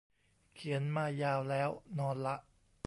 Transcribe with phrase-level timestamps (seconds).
[0.55, 1.69] เขียนมายาวแล้ว
[1.99, 2.35] นอนละ